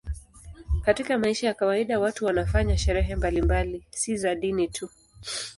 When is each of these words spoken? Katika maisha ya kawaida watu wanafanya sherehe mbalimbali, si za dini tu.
Katika 0.81 1.17
maisha 1.17 1.47
ya 1.47 1.53
kawaida 1.53 1.99
watu 1.99 2.25
wanafanya 2.25 2.77
sherehe 2.77 3.15
mbalimbali, 3.15 3.83
si 3.91 4.17
za 4.17 4.35
dini 4.35 4.67
tu. 4.67 4.89